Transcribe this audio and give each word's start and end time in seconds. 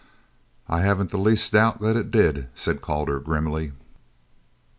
"I 0.67 0.79
haven't 0.81 1.11
the 1.11 1.19
least 1.19 1.53
doubt 1.53 1.79
that 1.81 1.95
it 1.95 2.09
did," 2.09 2.47
said 2.55 2.81
Calder 2.81 3.19
grimly. 3.19 3.73